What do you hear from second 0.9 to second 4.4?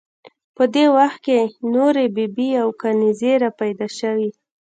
وخت کې نورې بي بي او کنیزې را پیدا شوې.